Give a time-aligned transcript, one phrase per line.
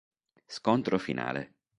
[0.47, 1.53] Scontro finale